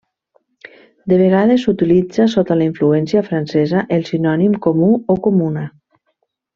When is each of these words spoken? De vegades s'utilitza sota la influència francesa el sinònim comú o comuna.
De 1.13 1.19
vegades 1.19 1.65
s'utilitza 1.67 2.27
sota 2.37 2.59
la 2.63 2.67
influència 2.71 3.23
francesa 3.31 3.87
el 3.99 4.09
sinònim 4.11 4.61
comú 4.69 4.93
o 5.17 5.23
comuna. 5.29 5.71